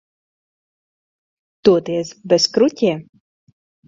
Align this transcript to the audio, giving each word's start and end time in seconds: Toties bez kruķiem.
Toties 1.69 2.13
bez 2.33 2.47
kruķiem. 2.57 3.05